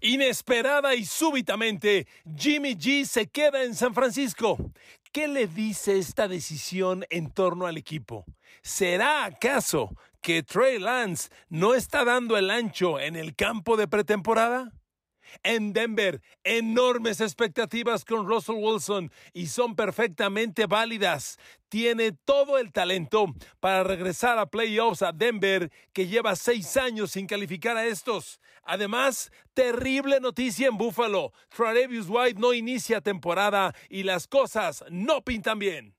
[0.00, 2.06] Inesperada y súbitamente,
[2.36, 4.58] Jimmy G se queda en San Francisco.
[5.12, 8.24] ¿Qué le dice esta decisión en torno al equipo?
[8.62, 14.72] ¿Será acaso que Trey Lance no está dando el ancho en el campo de pretemporada?
[15.42, 21.38] En Denver, enormes expectativas con Russell Wilson y son perfectamente válidas.
[21.68, 23.26] Tiene todo el talento
[23.58, 28.40] para regresar a playoffs a Denver, que lleva seis años sin calificar a estos.
[28.62, 31.32] Además, terrible noticia en Buffalo.
[31.48, 35.95] Travis White no inicia temporada y las cosas no pintan bien.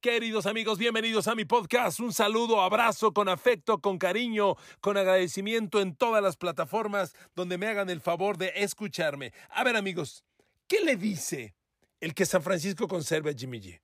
[0.00, 2.00] Queridos amigos, bienvenidos a mi podcast.
[2.00, 7.66] Un saludo, abrazo con afecto, con cariño, con agradecimiento en todas las plataformas donde me
[7.66, 9.34] hagan el favor de escucharme.
[9.50, 10.24] A ver amigos,
[10.66, 11.54] ¿qué le dice
[12.00, 13.80] el que San Francisco conserve a Jimmy G?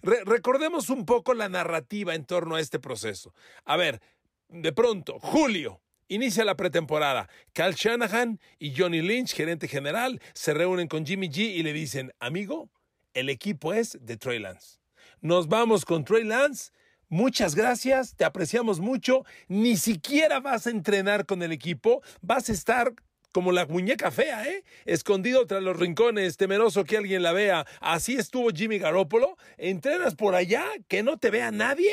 [0.00, 3.34] recordemos un poco la narrativa en torno a este proceso.
[3.66, 4.00] A ver,
[4.48, 7.28] de pronto, julio, Inicia la pretemporada.
[7.52, 12.12] Cal Shanahan y Johnny Lynch, gerente general, se reúnen con Jimmy G y le dicen,
[12.20, 12.70] amigo,
[13.12, 14.85] el equipo es de Trey Lance.
[15.26, 16.70] Nos vamos con Trey Lance.
[17.08, 19.24] Muchas gracias, te apreciamos mucho.
[19.48, 22.94] Ni siquiera vas a entrenar con el equipo, vas a estar
[23.32, 24.62] como la muñeca fea, ¿eh?
[24.84, 27.66] Escondido tras los rincones, temeroso que alguien la vea.
[27.80, 29.36] Así estuvo Jimmy Garoppolo.
[29.56, 31.92] Entrenas por allá, que no te vea nadie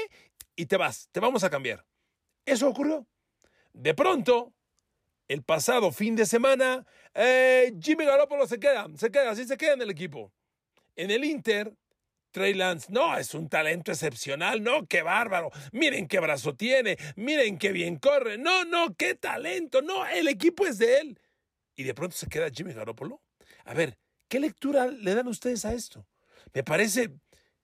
[0.55, 1.83] y te vas, te vamos a cambiar.
[2.45, 3.07] Eso ocurrió.
[3.73, 4.53] De pronto,
[5.27, 9.73] el pasado fin de semana, eh, Jimmy Garoppolo se queda, se queda, así se queda
[9.73, 10.31] en el equipo.
[10.95, 11.73] En el Inter,
[12.33, 17.59] Trey Lance, no, es un talento excepcional, no, qué bárbaro, miren qué brazo tiene, miren
[17.59, 21.19] qué bien corre, no, no, qué talento, no, el equipo es de él.
[21.75, 23.21] Y de pronto se queda Jimmy Garoppolo.
[23.65, 26.07] A ver, ¿qué lectura le dan ustedes a esto?
[26.55, 27.11] Me parece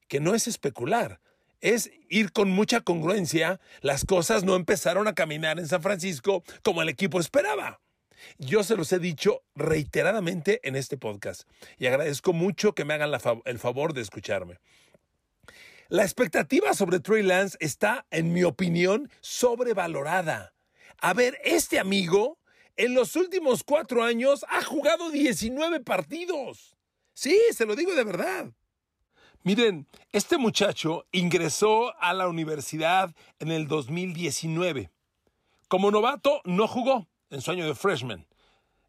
[0.07, 1.19] que no es especular,
[1.61, 3.59] es ir con mucha congruencia.
[3.81, 7.81] Las cosas no empezaron a caminar en San Francisco como el equipo esperaba.
[8.37, 11.43] Yo se los he dicho reiteradamente en este podcast
[11.77, 13.11] y agradezco mucho que me hagan
[13.45, 14.59] el favor de escucharme.
[15.89, 20.53] La expectativa sobre Trey Lance está, en mi opinión, sobrevalorada.
[20.99, 22.37] A ver, este amigo
[22.77, 26.77] en los últimos cuatro años ha jugado 19 partidos.
[27.13, 28.51] Sí, se lo digo de verdad.
[29.43, 34.91] Miren, este muchacho ingresó a la universidad en el 2019.
[35.67, 38.25] Como novato no jugó, en su año de freshman.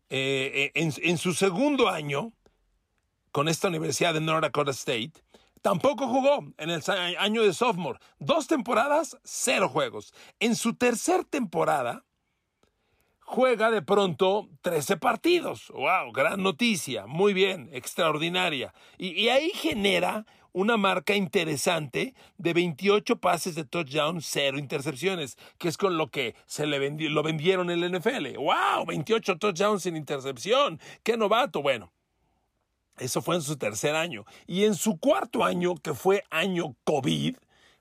[0.09, 2.33] Eh, eh, en, su segundo año,
[3.31, 5.13] con esta universidad de North Dakota State,
[5.63, 6.83] tampoco jugó en el
[7.19, 8.01] año de sophomore.
[8.19, 10.13] Dos temporadas, cero juegos.
[10.41, 12.05] En su tercer temporada,
[13.21, 15.69] juega de pronto 13 partidos.
[15.69, 16.11] ¡Wow!
[16.13, 17.07] Gran noticia.
[17.07, 18.75] Muy bien, extraordinaria.
[18.99, 25.77] y ahí genera una marca interesante de 28 pases de touchdown, cero intercepciones, que es
[25.77, 26.79] con lo que se le
[27.09, 28.37] lo vendieron en el NFL.
[28.37, 28.87] ¡Wow!
[28.87, 30.81] 28 touchdowns sin intercepción.
[31.03, 31.63] ¡Qué novato!
[31.63, 31.93] Bueno.
[32.99, 34.27] Eso fue en su tercer año.
[34.47, 37.37] Y en su cuarto año, que fue año COVID,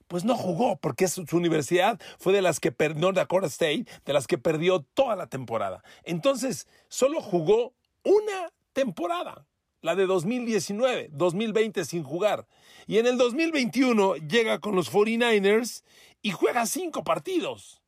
[0.07, 4.13] pues no jugó porque su, universidad fue de las que perdió, North Dakota State, de
[4.13, 5.83] las que perdió toda la temporada.
[6.03, 9.45] Entonces, solo jugó una temporada
[9.81, 12.47] la de 2019, 2020 sin jugar.
[12.87, 15.83] Y en el 2021 llega con los 49ers
[16.21, 17.81] y juega cinco partidos.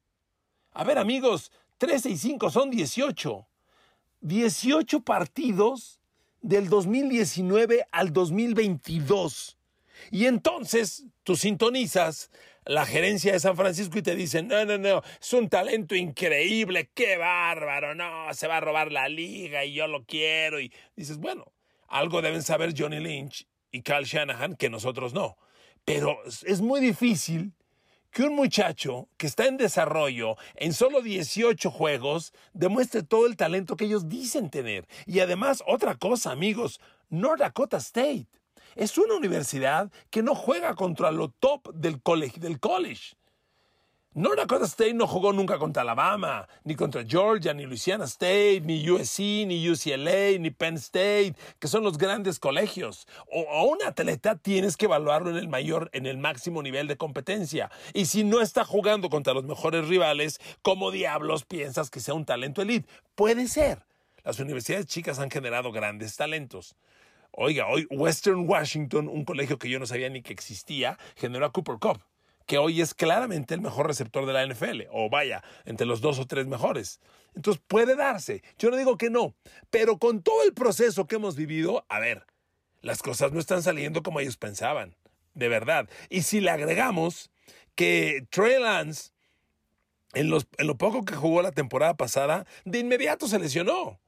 [0.71, 3.47] A ver amigos, 13 y 5 son 18.
[4.21, 5.99] 18 partidos
[6.41, 9.57] del 2019 al 2022.
[10.11, 12.31] Y entonces tú sintonizas
[12.65, 16.89] la gerencia de San Francisco y te dicen, no, no, no, es un talento increíble,
[16.93, 20.59] qué bárbaro, no, se va a robar la liga y yo lo quiero.
[20.59, 21.51] Y dices, bueno,
[21.91, 25.37] algo deben saber Johnny Lynch y Carl Shanahan que nosotros no.
[25.85, 27.53] Pero es muy difícil
[28.11, 33.75] que un muchacho que está en desarrollo en solo 18 juegos demuestre todo el talento
[33.75, 34.87] que ellos dicen tener.
[35.05, 36.79] Y además, otra cosa, amigos,
[37.09, 38.27] North Dakota State
[38.75, 42.39] es una universidad que no juega contra lo top del college.
[42.39, 43.15] Del college.
[44.13, 48.89] North Dakota State no jugó nunca contra Alabama, ni contra Georgia, ni Louisiana State, ni
[48.89, 53.07] USC, ni UCLA, ni Penn State, que son los grandes colegios.
[53.31, 56.97] O a un atleta tienes que evaluarlo en el mayor, en el máximo nivel de
[56.97, 57.71] competencia.
[57.93, 62.25] Y si no está jugando contra los mejores rivales, ¿cómo diablos piensas que sea un
[62.25, 62.89] talento elite?
[63.15, 63.85] Puede ser.
[64.25, 66.75] Las universidades chicas han generado grandes talentos.
[67.31, 71.53] Oiga, hoy Western Washington, un colegio que yo no sabía ni que existía, generó a
[71.53, 72.01] Cooper Cup
[72.45, 76.19] que hoy es claramente el mejor receptor de la NFL, o vaya, entre los dos
[76.19, 76.99] o tres mejores.
[77.35, 79.35] Entonces puede darse, yo no digo que no,
[79.69, 82.25] pero con todo el proceso que hemos vivido, a ver,
[82.81, 84.95] las cosas no están saliendo como ellos pensaban,
[85.33, 85.89] de verdad.
[86.09, 87.31] Y si le agregamos
[87.75, 89.11] que Trey Lance
[90.13, 93.99] en, los, en lo poco que jugó la temporada pasada, de inmediato se lesionó.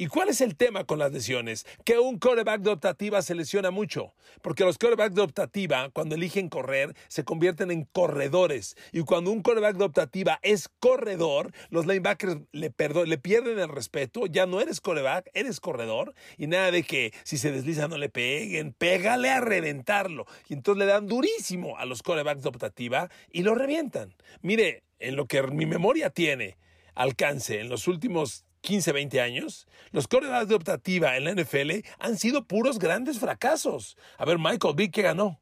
[0.00, 1.66] ¿Y cuál es el tema con las lesiones?
[1.84, 6.48] Que un coreback de optativa se lesiona mucho, porque los corebacks de optativa, cuando eligen
[6.48, 8.78] correr, se convierten en corredores.
[8.92, 12.72] Y cuando un coreback de optativa es corredor, los linebackers le,
[13.04, 17.36] le pierden el respeto, ya no eres coreback, eres corredor, y nada de que si
[17.36, 20.24] se desliza no le peguen, pégale a reventarlo.
[20.48, 24.14] Y entonces le dan durísimo a los corebacks de optativa y lo revientan.
[24.40, 26.56] Mire, en lo que mi memoria tiene
[26.94, 32.18] alcance en los últimos 15, 20 años, los corebacks de optativa en la NFL han
[32.18, 33.96] sido puros grandes fracasos.
[34.18, 35.40] A ver, Michael Vick, ¿qué ganó?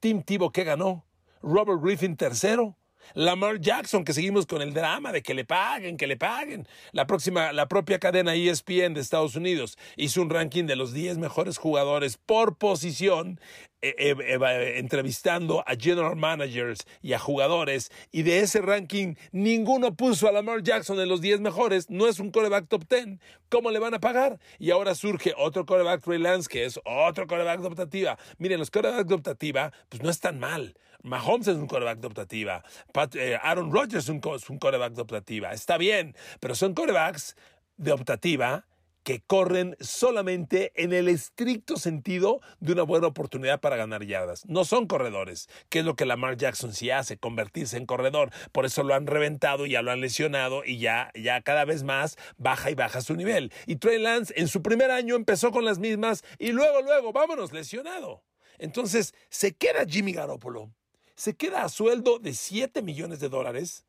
[0.00, 1.04] Tim Tebow, ¿qué ganó?
[1.42, 2.76] Robert Griffin, tercero.
[3.14, 6.66] Lamar Jackson, que seguimos con el drama de que le paguen, que le paguen.
[6.92, 11.18] La próxima, la propia cadena ESPN de Estados Unidos hizo un ranking de los 10
[11.18, 13.40] mejores jugadores por posición,
[13.80, 20.28] eh, eh, entrevistando a general managers y a jugadores, y de ese ranking ninguno puso
[20.28, 21.88] a Lamar Jackson en los 10 mejores.
[21.88, 23.18] No es un coreback top 10.
[23.48, 24.38] ¿Cómo le van a pagar?
[24.58, 28.18] Y ahora surge otro coreback Trey Lance, que es otro coreback de optativa.
[28.38, 30.74] Miren, los corebacks de optativa, pues no están mal.
[31.02, 32.64] Mahomes es un coreback de optativa.
[33.14, 35.52] Eh, Aaron Rodgers es un, es coreback de optativa.
[35.52, 37.36] Está bien, pero son corebacks
[37.76, 38.66] de optativa
[39.08, 44.44] que corren solamente en el estricto sentido de una buena oportunidad para ganar yardas.
[44.46, 48.30] No son corredores, que es lo que Lamar Jackson sí hace, convertirse en corredor.
[48.52, 52.18] Por eso lo han reventado, ya lo han lesionado y ya, ya cada vez más
[52.36, 53.50] baja y baja su nivel.
[53.66, 57.52] Y Trey Lance en su primer año empezó con las mismas y luego, luego, vámonos,
[57.52, 58.22] lesionado.
[58.58, 60.70] Entonces se queda Jimmy Garoppolo
[61.18, 63.84] se queda a sueldo de 7 millones de dólares,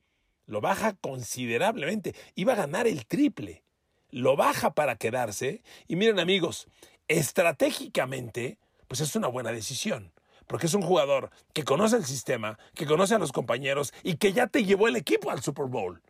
[0.47, 3.63] lo baja considerablemente, iba a ganar el triple,
[4.09, 6.67] lo baja para quedarse y miren amigos,
[7.07, 10.11] estratégicamente, pues es una buena decisión.
[10.47, 14.33] Porque es un jugador que conoce el sistema, que conoce a los compañeros y que
[14.33, 16.01] ya te llevó el equipo al Super Bowl.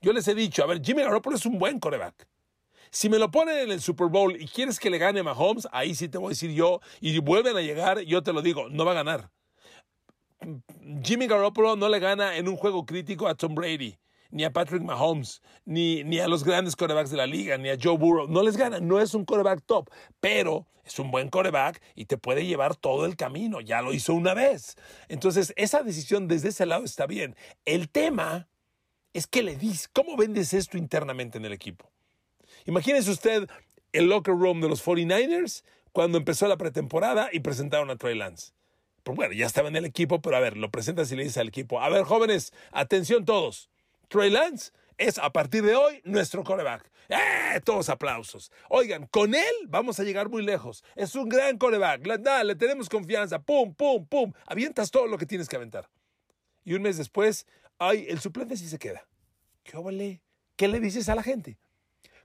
[0.00, 2.28] Yo les he dicho, a ver, Jimmy Garoppolo es un buen coreback.
[2.90, 5.96] Si me lo ponen en el Super Bowl y quieres que le gane Mahomes, ahí
[5.96, 8.84] sí te voy a decir yo, y vuelven a llegar, yo te lo digo, no
[8.84, 9.30] va a ganar.
[11.02, 13.98] Jimmy Garoppolo no le gana en un juego crítico a Tom Brady,
[14.30, 17.78] ni a Patrick Mahomes, ni, ni a los grandes corebacks de la liga, ni a
[17.80, 18.28] Joe Burrow.
[18.28, 19.90] No les gana, no es un coreback top,
[20.20, 23.60] pero es un buen coreback y te puede llevar todo el camino.
[23.60, 24.76] Ya lo hizo una vez.
[25.08, 27.36] Entonces, esa decisión desde ese lado está bien.
[27.64, 28.48] El tema
[29.12, 31.90] es que le dices, ¿cómo vendes esto internamente en el equipo?
[32.66, 33.48] Imagínese usted
[33.92, 38.52] el locker room de los 49ers cuando empezó la pretemporada y presentaron a Trey Lance.
[39.08, 41.38] Pues bueno, ya estaba en el equipo, pero a ver, lo presentas y le dices
[41.38, 43.70] al equipo, a ver, jóvenes, atención todos.
[44.08, 46.90] Trey Lance es a partir de hoy nuestro coreback.
[47.08, 47.58] ¡Eh!
[47.64, 48.52] Todos aplausos.
[48.68, 50.84] Oigan, con él vamos a llegar muy lejos.
[50.94, 52.06] Es un gran coreback.
[52.06, 53.38] Le tenemos confianza.
[53.38, 54.34] Pum, pum, pum.
[54.44, 55.88] Avientas todo lo que tienes que aventar.
[56.66, 57.46] Y un mes después,
[57.78, 59.08] ay, el suplente sí se queda.
[59.64, 60.20] ¿Qué?
[60.54, 61.56] ¿Qué le dices a la gente?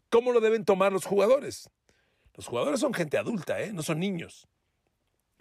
[0.10, 1.70] ¿Cómo lo deben tomar los jugadores?
[2.34, 3.72] Los jugadores son gente adulta, ¿eh?
[3.72, 4.50] No son niños.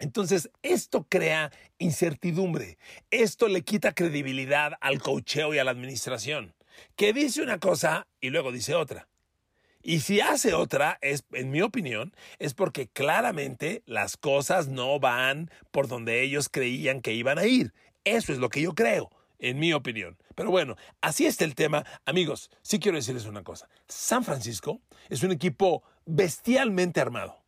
[0.03, 2.77] Entonces, esto crea incertidumbre,
[3.09, 6.53] esto le quita credibilidad al cocheo y a la administración,
[6.97, 9.07] que dice una cosa y luego dice otra.
[9.81, 15.49] Y si hace otra, es, en mi opinión, es porque claramente las cosas no van
[15.71, 17.73] por donde ellos creían que iban a ir.
[18.03, 19.09] Eso es lo que yo creo,
[19.39, 20.17] en mi opinión.
[20.35, 21.85] Pero bueno, así está el tema.
[22.03, 23.69] Amigos, sí quiero decirles una cosa.
[23.87, 27.42] San Francisco es un equipo bestialmente armado.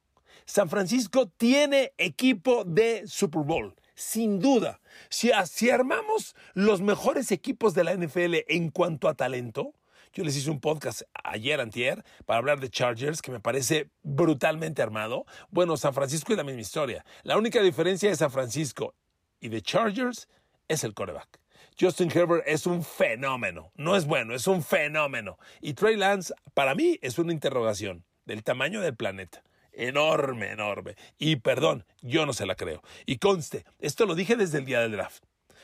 [0.45, 4.79] San Francisco tiene equipo de Super Bowl, sin duda.
[5.09, 5.31] Si,
[5.71, 9.73] armamos los mejores equipos de la NFL en cuanto a talento,
[10.13, 14.83] yo les hice un podcast ayer, antier, para hablar de Chargers, que me parece brutalmente
[14.83, 15.25] armado.
[15.49, 17.03] Bueno, San Francisco es la misma historia.
[17.23, 18.93] La única diferencia de San Francisco
[19.41, 20.29] y de Chargers
[20.67, 21.39] es el coreback.
[21.77, 23.71] Justin Herbert es un fenómeno.
[23.75, 25.39] No es bueno, es un fenómeno.
[25.59, 29.43] Y Trey Lance, para mí, es una interrogación del tamaño del planeta
[29.75, 30.95] enorme, enorme.
[31.17, 32.81] Y perdón, yo no se la creo.
[33.05, 35.23] Y conste, esto lo dije desde el día del draft.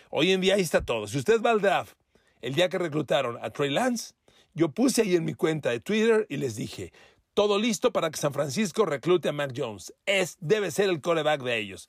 [0.09, 1.07] Hoy en día ahí está todo.
[1.07, 1.95] Si usted va al draft,
[2.41, 4.13] el día que reclutaron a Trey Lance,
[4.53, 6.91] yo puse ahí en mi cuenta de Twitter y les dije,
[7.33, 9.93] todo listo para que San Francisco reclute a Mac Jones.
[10.05, 11.87] Es, debe ser el coreback de ellos.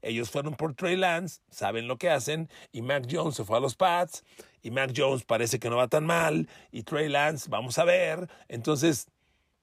[0.00, 3.60] Ellos fueron por Trey Lance, saben lo que hacen, y Mac Jones se fue a
[3.60, 4.24] los Pats,
[4.62, 8.28] y Mac Jones parece que no va tan mal, y Trey Lance, vamos a ver.
[8.46, 9.08] Entonces,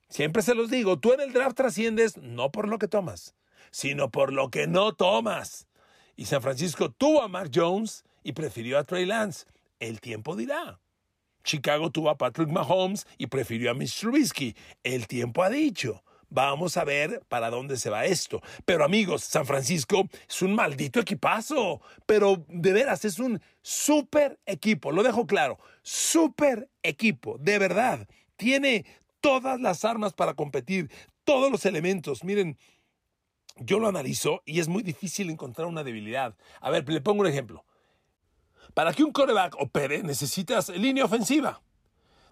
[0.10, 3.36] Siempre se los digo, tú en el draft trasciendes no por lo que tomas,
[3.72, 5.68] sino por lo que no tomas.
[6.16, 9.46] Y San Francisco tuvo a Mark Jones y prefirió a Trey Lance.
[9.80, 10.80] El tiempo dirá.
[11.44, 14.56] Chicago tuvo a Patrick Mahomes y prefirió a Mitch Trubisky.
[14.84, 16.04] El tiempo ha dicho.
[16.30, 18.42] Vamos a ver para dónde se va esto.
[18.66, 21.82] Pero amigos, San Francisco es un maldito equipazo.
[22.06, 24.92] Pero de veras, es un súper equipo.
[24.92, 25.60] Lo dejo claro.
[25.84, 27.38] Súper equipo.
[27.40, 28.08] De verdad.
[28.38, 28.86] Tiene
[29.26, 30.92] todas las armas para competir.
[31.24, 32.24] Todos los elementos.
[32.24, 32.60] Miren,
[33.58, 36.36] yo lo analizo y es muy difícil encontrar una debilidad.
[36.62, 37.66] A ver, le pongo un ejemplo.
[38.76, 41.60] Para que un coreback opere, necesitas línea ofensiva.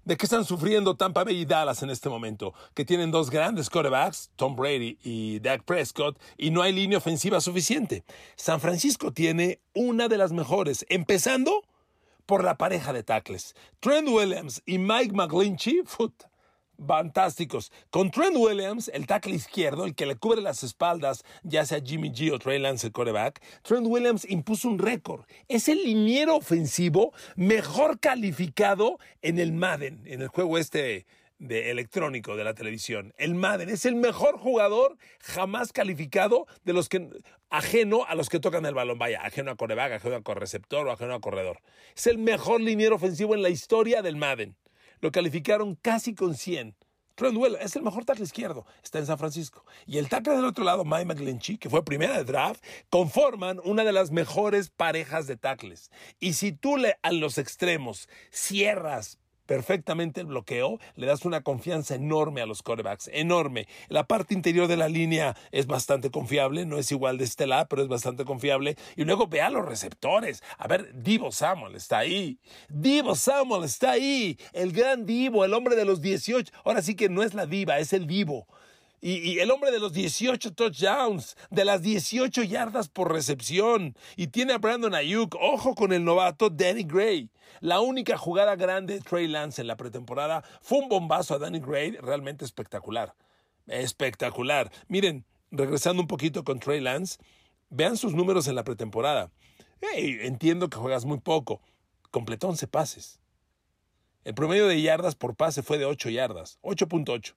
[0.06, 2.54] ¿De qué están sufriendo Tampa Bay y Dallas en este momento?
[2.76, 7.42] Que tienen dos grandes quarterbacks, Tom Brady y Dak Prescott, y no hay línea ofensiva
[7.42, 8.04] suficiente.
[8.36, 11.64] San Francisco tiene una de las mejores, empezando
[12.28, 13.56] por la pareja de tackles.
[13.80, 15.82] Trent Williams y Mike McGlinchey,
[16.86, 17.72] fantásticos.
[17.90, 22.12] Con Trent Williams, el tackle izquierdo, el que le cubre las espaldas, ya sea Jimmy
[22.12, 25.26] G o Trey Lance, el quarterback, Trent Williams impuso un récord.
[25.48, 31.06] Es el liniero ofensivo mejor calificado en el Madden, en el juego este
[31.40, 33.14] de electrónico de la televisión.
[33.18, 37.10] El Madden es el mejor jugador jamás calificado de los que
[37.50, 40.92] ajeno a los que tocan el balón, vaya, ajeno a coreback, ajeno a correceptor o
[40.92, 41.60] ajeno a corredor.
[41.96, 44.56] Es el mejor liniero ofensivo en la historia del Madden
[45.04, 46.78] lo calificaron casi con 100.
[47.16, 49.66] Trent Williams es el mejor tackle izquierdo, está en San Francisco.
[49.86, 53.84] Y el tackle del otro lado, Mike McGlinchey, que fue primera de draft, conforman una
[53.84, 55.92] de las mejores parejas de tackles.
[56.22, 61.96] Y si tú le, a los extremos cierras perfectamente el bloqueo, le das una confianza
[61.96, 63.68] enorme a los corebacks, enorme.
[63.90, 67.82] La parte interior de la línea es bastante confiable, no es igual de estelar, pero
[67.82, 68.78] es bastante confiable.
[68.96, 70.44] Y luego ve a los receptores.
[70.58, 72.40] A ver, Divo Samuel está ahí.
[72.70, 74.38] Divo Samuel está ahí.
[74.54, 76.52] El gran Divo, el hombre de los 18.
[76.64, 78.48] Ahora sí que no es la diva, es el Divo.
[79.06, 83.98] Y, el hombre de los 18 touchdowns, de las 18 yardas por recepción.
[84.16, 87.30] Y tiene a Brandon Ayuk, ojo con el novato Danny Gray.
[87.60, 91.60] La única jugada grande de Trey Lance en la pretemporada fue un bombazo a Danny
[91.60, 93.14] Gray, realmente espectacular.
[93.68, 94.72] Espectacular.
[94.88, 97.18] Miren, regresando un poquito con Trey Lance,
[97.70, 99.32] vean sus números en la pretemporada.
[99.82, 101.62] entiendo que juegas muy poco.
[102.10, 103.20] Completó 11 pases.
[104.24, 107.34] El promedio de yardas por pase fue de 8 yardas, 8.8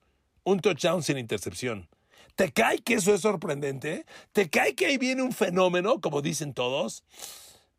[0.47, 1.88] un touchdown sin intercepción.
[2.37, 4.07] ¿Te cae que eso es sorprendente?
[4.33, 7.03] ¿Te cae que ahí viene un fenómeno, como dicen todos?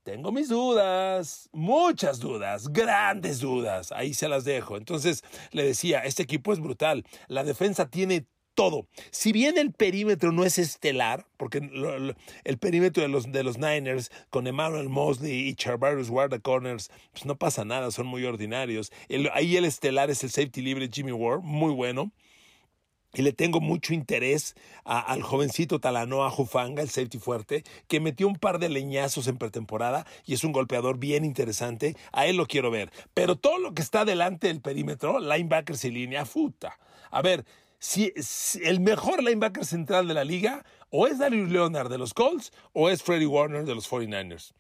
[0.04, 3.92] Tengo mis dudas, muchas dudas, grandes dudas.
[3.92, 4.76] Ahí se las dejo.
[4.76, 7.06] Entonces le decía, este equipo es brutal.
[7.28, 8.88] La defensa tiene todo.
[9.12, 11.60] Si bien el perímetro no es estelar, porque
[12.44, 17.26] el perímetro de los, de los Niners con Emmanuel Mosley y Charvarius Ward corners, pues
[17.26, 18.92] no pasa nada, son muy ordinarios.
[19.34, 22.12] ahí el estelar es el safety libre Jimmy Ward, muy bueno
[23.18, 28.36] y le tengo mucho interés al jovencito Talanoa Jufanga, el safety fuerte, que metió un
[28.36, 31.96] par de leñazos en pretemporada y es un golpeador bien interesante.
[32.12, 32.92] A él lo quiero ver.
[33.16, 36.78] Pero todo lo que está delante del perímetro, linebackers y línea, puta.
[37.10, 37.44] A ver,
[37.80, 38.14] si,
[38.64, 42.88] el mejor linebacker central de la liga o es Darius Leonard de los Colts o
[42.88, 44.54] es Freddie Warner de los 49ers.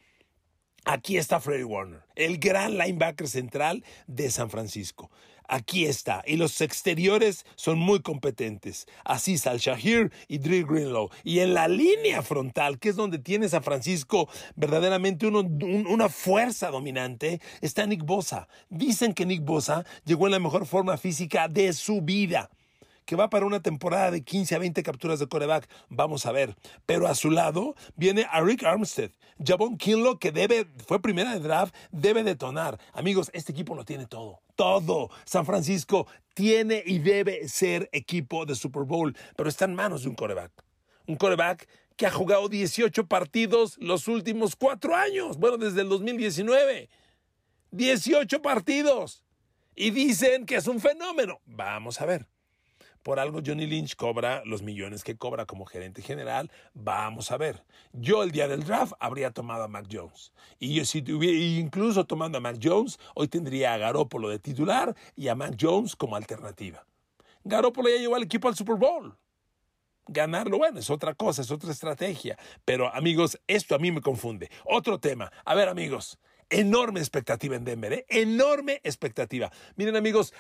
[0.84, 5.12] Aquí está Freddie Warner, el gran linebacker central de San Francisco.
[5.48, 6.24] Aquí está.
[6.26, 8.88] Y los exteriores son muy competentes.
[9.06, 11.10] Así Al Shahir y Drew Greenlow.
[11.24, 17.42] Y en la línea frontal, que es donde tienes a Francisco verdaderamente una fuerza dominante,
[17.62, 18.48] está Nick Bosa.
[18.70, 22.50] Dicen que Nick Bosa llegó en la mejor forma física de su vida
[23.08, 25.68] que va para una temporada de 15 a 20 capturas de coreback.
[25.88, 26.56] Vamos a ver.
[26.86, 29.12] Pero a su lado viene a Rick Armstead,
[29.44, 32.78] Jabón Kinlo, que debe, fue primera de draft, debe detonar.
[32.92, 34.42] Amigos, este equipo lo tiene todo.
[34.56, 35.10] Todo.
[35.24, 40.10] San Francisco tiene y debe ser equipo de Super Bowl, pero está en manos de
[40.10, 40.52] un coreback.
[41.08, 45.38] Un coreback que ha jugado 18 partidos los últimos cuatro años.
[45.38, 46.90] Bueno, desde el 2019.
[47.72, 49.24] 18 partidos.
[49.76, 51.40] Y dicen que es un fenómeno.
[51.46, 52.28] Vamos a ver.
[53.08, 56.52] Por algo Johnny Lynch cobra los millones que cobra como gerente general.
[56.74, 57.64] Vamos a ver.
[57.94, 60.34] Yo el día del draft habría tomado a Mac Jones.
[60.60, 64.94] Y yo si tuviera, incluso tomando a Mac Jones, hoy tendría a Garópolo de titular
[65.16, 66.86] y a Mac Jones como alternativa.
[67.46, 69.16] Garópolo ya llevó al equipo al Super Bowl.
[70.10, 72.38] Ganarlo, bueno, es otra cosa, es otra estrategia.
[72.66, 74.52] Pero amigos, esto a mí me confunde.
[74.66, 75.32] Otro tema.
[75.46, 78.06] A ver amigos, enorme expectativa en Denver, ¿eh?
[78.10, 79.52] enorme expectativa.
[79.76, 80.34] Miren amigos,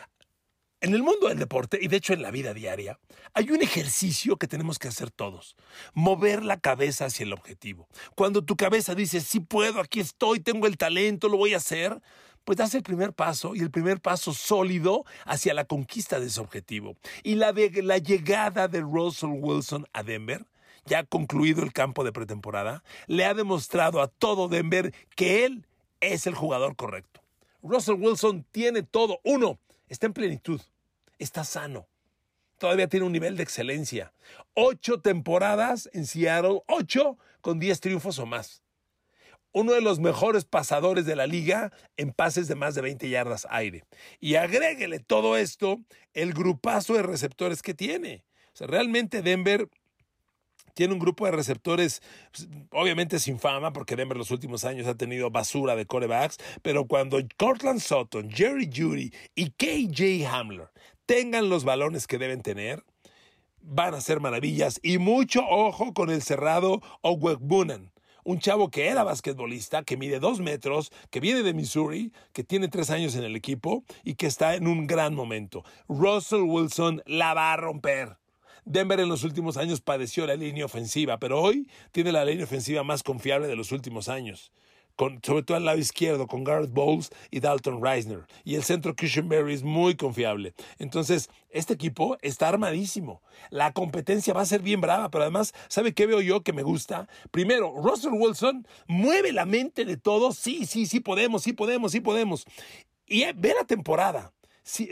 [0.81, 3.00] en el mundo del deporte y de hecho en la vida diaria,
[3.34, 5.55] hay un ejercicio que tenemos que hacer todos,
[5.93, 7.88] mover la cabeza hacia el objetivo.
[8.15, 12.00] Cuando tu cabeza dice, sí puedo, aquí estoy, tengo el talento, lo voy a hacer,
[12.43, 16.39] pues das el primer paso y el primer paso sólido hacia la conquista de ese
[16.39, 16.96] objetivo.
[17.24, 17.53] Y la,
[17.84, 20.46] la llegada de Russell Wilson a Denver,
[20.86, 25.65] ya concluido el campo de pretemporada, le ha demostrado a todo Denver que él
[26.00, 27.22] es el jugador correcto.
[27.62, 29.19] Russell Wilson tiene todo.
[29.25, 30.62] Uno, está en plenitud,
[31.20, 31.88] está sano,
[32.58, 34.13] todavía tiene un nivel de excelencia.
[34.53, 38.63] Ocho temporadas en Seattle, ocho con diez triunfos o más.
[39.53, 43.48] Uno de los mejores pasadores de la liga en pases de más de 20 yardas
[43.50, 43.86] aire.
[44.20, 45.79] Y agréguele todo esto
[46.13, 48.24] el grupazo de receptores que tiene.
[48.53, 49.70] O sea, realmente Denver
[50.77, 54.93] tiene un grupo de receptores, pues, obviamente sin fama, porque Denver los últimos años ha
[54.93, 60.69] tenido basura de corebacks, pero cuando Cortland Sutton, Jerry Judy y KJ Hamler
[61.07, 62.84] tengan los balones que deben tener,
[63.60, 64.79] van a ser maravillas.
[64.84, 66.84] Y mucho ojo con el cerrado
[67.39, 67.91] Bunan,
[68.24, 72.67] un chavo que era basquetbolista, que mide dos metros, que viene de Missouri, que tiene
[72.67, 75.63] tres años en el equipo y que está en un gran momento.
[75.88, 78.19] Russell Wilson la va a romper.
[78.70, 82.84] Denver en los últimos años padeció la línea ofensiva, pero hoy tiene la línea ofensiva
[82.84, 84.52] más confiable de los últimos años.
[85.24, 88.26] Sobre todo al lado izquierdo, con Garrett Bowles y Dalton Reisner.
[88.44, 88.96] Y el centro
[89.26, 90.54] Berry es muy confiable.
[90.80, 93.22] Entonces, este equipo está armadísimo.
[93.52, 96.64] La competencia va a ser bien brava, pero además, ¿sabe qué veo yo que me
[96.64, 97.08] gusta?
[97.30, 100.36] Primero, Russell Wilson mueve la mente de todos.
[100.38, 102.46] Sí, sí, sí podemos, sí podemos, sí podemos.
[103.06, 104.34] Y eh, ve la temporada.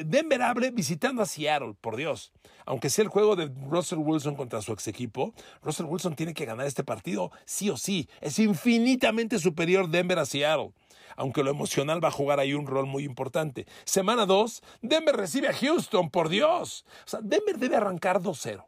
[0.05, 2.32] Denver abre visitando a Seattle, por Dios.
[2.65, 6.46] Aunque sea el juego de Russell Wilson contra su ex equipo, Russell Wilson tiene que
[6.46, 8.10] ganar este partido sí o sí.
[8.22, 10.72] Es infinitamente superior Denver a Seattle.
[11.17, 13.67] Aunque lo emocional va a jugar ahí un rol muy importante.
[13.86, 16.86] Semana 2, Denver recibe a Houston, por Dios.
[17.05, 18.65] O sea, Denver debe arrancar 2-0.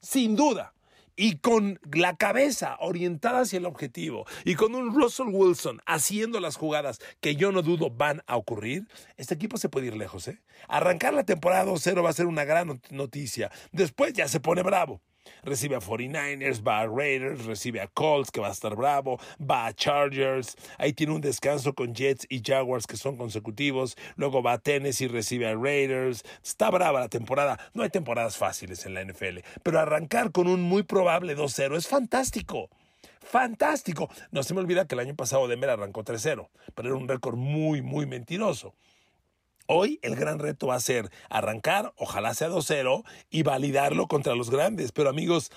[0.00, 0.75] Sin duda
[1.16, 6.56] y con la cabeza orientada hacia el objetivo y con un Russell Wilson haciendo las
[6.56, 10.28] jugadas que yo no dudo van a ocurrir, este equipo se puede ir lejos.
[10.28, 10.40] ¿eh?
[10.68, 13.50] Arrancar la temporada 2-0 va a ser una gran noticia.
[13.72, 15.00] Después ya se pone bravo
[15.42, 19.66] recibe a 49ers, va a Raiders, recibe a Colts, que va a estar bravo, va
[19.66, 24.54] a Chargers, ahí tiene un descanso con Jets y Jaguars que son consecutivos, luego va
[24.54, 29.04] a Tennessee, recibe a Raiders, está brava la temporada, no hay temporadas fáciles en la
[29.04, 32.68] NFL, pero arrancar con un muy probable 2-0 es fantástico.
[33.20, 34.08] Fantástico.
[34.30, 37.36] No se me olvida que el año pasado Denver arrancó 3-0, pero era un récord
[37.36, 38.74] muy, muy mentiroso.
[39.66, 44.50] Hoy el gran reto va a ser arrancar, ojalá sea 2-0, y validarlo contra los
[44.50, 44.92] grandes.
[44.92, 45.50] Pero amigos,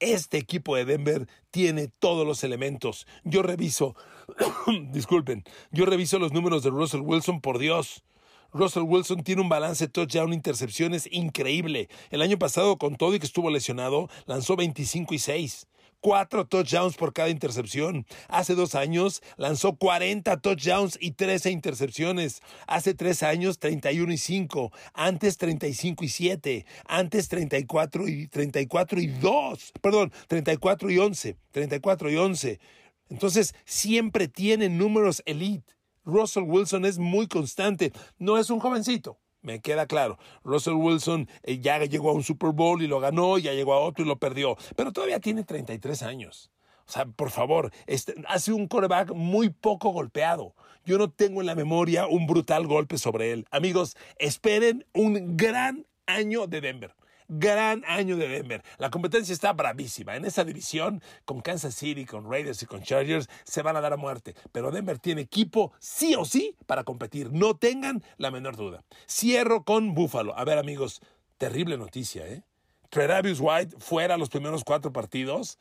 [0.00, 3.06] este equipo de Denver tiene todos los elementos.
[3.24, 3.96] Yo reviso,
[4.90, 8.04] disculpen, yo reviso los números de Russell Wilson, por Dios.
[8.52, 11.88] Russell Wilson tiene un balance touchdown intercepciones increíble.
[12.10, 15.66] El año pasado, con todo y que estuvo lesionado, lanzó 25 y 6
[16.04, 18.04] cuatro touchdowns por cada intercepción.
[18.28, 22.42] Hace dos años lanzó 40 touchdowns y 13 intercepciones.
[22.66, 24.70] Hace tres años 31 y 5.
[24.92, 26.66] Antes 35 y 7.
[26.84, 29.72] Antes 34 y 34 y 2.
[29.80, 31.36] Perdón, 34 y 11.
[31.52, 32.60] 34 y 11.
[33.08, 35.72] Entonces siempre tiene números elite.
[36.04, 37.92] Russell Wilson es muy constante.
[38.18, 40.18] No es un jovencito me queda claro.
[40.42, 43.80] Russell Wilson eh, ya llegó a un Super Bowl y lo ganó, ya llegó a
[43.80, 46.50] otro y lo perdió, pero todavía tiene 33 años.
[46.86, 50.54] O sea, por favor, este, hace un coreback muy poco golpeado.
[50.84, 53.46] Yo no tengo en la memoria un brutal golpe sobre él.
[53.50, 56.94] Amigos, esperen un gran año de Denver.
[57.28, 58.62] Gran año de Denver.
[58.78, 60.16] La competencia está bravísima.
[60.16, 63.94] En esa división, con Kansas City, con Raiders y con Chargers, se van a dar
[63.94, 64.34] a muerte.
[64.52, 67.32] Pero Denver tiene equipo sí o sí para competir.
[67.32, 68.84] No tengan la menor duda.
[69.08, 70.36] Cierro con Buffalo.
[70.38, 71.00] A ver, amigos,
[71.38, 72.42] terrible noticia, ¿eh?
[72.90, 75.58] Tredavious White fuera los primeros cuatro partidos.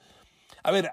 [0.64, 0.92] A ver,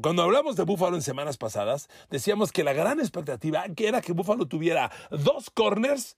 [0.00, 4.46] cuando hablamos de Buffalo en semanas pasadas, decíamos que la gran expectativa era que Buffalo
[4.46, 6.16] tuviera dos corners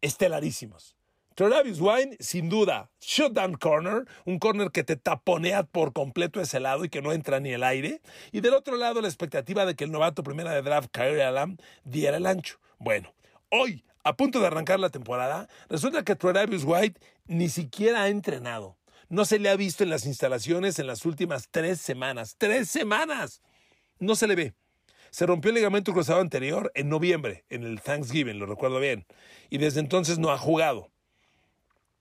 [0.00, 0.96] estelarísimos.
[1.34, 6.84] Travis Wine, sin duda, shutdown corner, un corner que te taponea por completo ese lado
[6.84, 8.00] y que no entra ni el aire.
[8.32, 11.56] Y del otro lado, la expectativa de que el novato primera de draft, Kyrie Alam,
[11.84, 12.58] diera el ancho.
[12.78, 13.14] Bueno,
[13.48, 18.76] hoy, a punto de arrancar la temporada, resulta que Travis White ni siquiera ha entrenado.
[19.08, 22.36] No se le ha visto en las instalaciones en las últimas tres semanas.
[22.38, 23.42] ¡Tres semanas!
[23.98, 24.54] No se le ve.
[25.10, 29.06] Se rompió el ligamento cruzado anterior en noviembre, en el Thanksgiving, lo recuerdo bien.
[29.50, 30.91] Y desde entonces no ha jugado.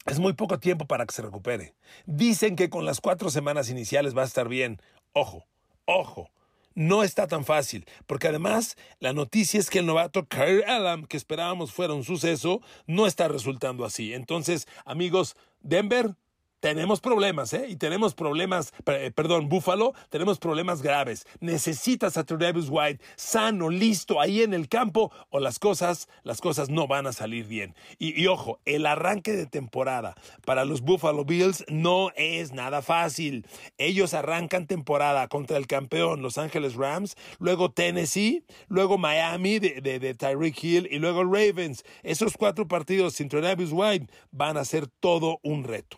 [0.05, 1.75] Es muy poco tiempo para que se recupere.
[2.05, 4.81] Dicen que con las cuatro semanas iniciales va a estar bien.
[5.13, 5.45] Ojo,
[5.85, 6.29] ojo.
[6.73, 11.17] No está tan fácil, porque además la noticia es que el novato Kyle Allen, que
[11.17, 14.13] esperábamos fuera un suceso, no está resultando así.
[14.13, 16.15] Entonces, amigos, Denver,
[16.62, 17.65] tenemos problemas, ¿eh?
[17.67, 21.26] Y tenemos problemas, eh, perdón, Buffalo, tenemos problemas graves.
[21.39, 26.69] Necesitas a Travis White sano, listo, ahí en el campo, o las cosas, las cosas
[26.69, 27.76] no van a salir bien.
[27.97, 33.45] Y, ojo, el arranque de temporada para los Buffalo Bills no es nada fácil.
[33.80, 40.13] Ellos arrancan temporada contra el campeón Los Ángeles Rams, luego Tennessee, luego Miami de, de,
[40.13, 41.84] Tyreek Hill y luego Ravens.
[42.04, 45.97] Esos cuatro partidos sin Travis White van a ser todo un reto.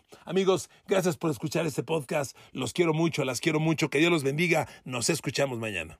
[0.86, 2.36] Gracias por escuchar este podcast.
[2.52, 3.90] Los quiero mucho, las quiero mucho.
[3.90, 4.68] Que Dios los bendiga.
[4.84, 5.98] Nos escuchamos mañana.